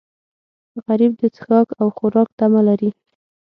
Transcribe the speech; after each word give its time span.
غریب 0.85 1.13
د 1.21 1.23
څښاک 1.35 1.67
او 1.81 1.87
خوراک 1.97 2.29
تمه 2.39 2.61
لري 2.67 2.89